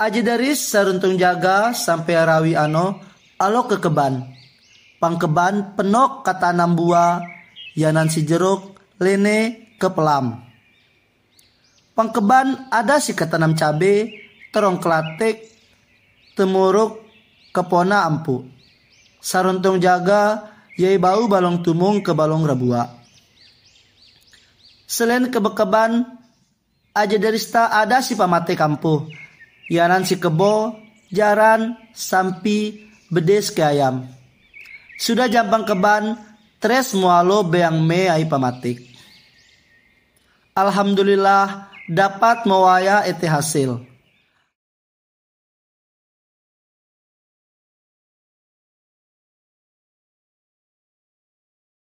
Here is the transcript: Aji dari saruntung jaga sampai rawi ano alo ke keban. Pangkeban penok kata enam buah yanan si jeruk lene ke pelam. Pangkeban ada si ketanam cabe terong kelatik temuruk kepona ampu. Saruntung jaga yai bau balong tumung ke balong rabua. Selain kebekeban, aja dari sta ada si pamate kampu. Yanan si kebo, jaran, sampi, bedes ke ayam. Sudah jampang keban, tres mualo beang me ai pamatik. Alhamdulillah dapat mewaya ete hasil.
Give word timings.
Aji 0.00 0.24
dari 0.24 0.56
saruntung 0.56 1.20
jaga 1.20 1.76
sampai 1.76 2.16
rawi 2.24 2.52
ano 2.56 3.04
alo 3.36 3.68
ke 3.68 3.76
keban. 3.76 4.32
Pangkeban 4.96 5.76
penok 5.76 6.24
kata 6.24 6.56
enam 6.56 6.72
buah 6.72 7.20
yanan 7.76 8.08
si 8.08 8.24
jeruk 8.24 8.80
lene 8.96 9.68
ke 9.76 9.92
pelam. 9.92 10.40
Pangkeban 11.92 12.72
ada 12.72 12.96
si 12.96 13.12
ketanam 13.12 13.52
cabe 13.52 14.24
terong 14.48 14.80
kelatik 14.80 15.52
temuruk 16.32 17.04
kepona 17.52 18.08
ampu. 18.08 18.48
Saruntung 19.20 19.84
jaga 19.84 20.48
yai 20.80 20.96
bau 20.96 21.28
balong 21.28 21.60
tumung 21.60 22.00
ke 22.00 22.16
balong 22.16 22.48
rabua. 22.48 22.88
Selain 24.88 25.28
kebekeban, 25.28 26.08
aja 26.96 27.16
dari 27.20 27.36
sta 27.36 27.68
ada 27.68 28.00
si 28.00 28.16
pamate 28.16 28.56
kampu. 28.56 29.28
Yanan 29.70 30.02
si 30.02 30.18
kebo, 30.18 30.74
jaran, 31.14 31.78
sampi, 31.94 32.90
bedes 33.06 33.54
ke 33.54 33.62
ayam. 33.62 34.02
Sudah 34.98 35.30
jampang 35.30 35.62
keban, 35.62 36.18
tres 36.58 36.90
mualo 36.92 37.46
beang 37.46 37.78
me 37.78 38.10
ai 38.10 38.26
pamatik. 38.26 38.82
Alhamdulillah 40.58 41.70
dapat 41.86 42.44
mewaya 42.50 43.06
ete 43.06 43.30
hasil. 43.30 43.89